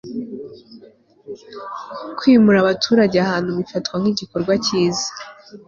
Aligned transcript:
kwimura 2.17 2.57
abaturage 2.61 3.15
ahantu 3.25 3.49
bifatwa 3.59 3.95
nk'igikorwa 4.01 4.53
cyiza 4.65 5.07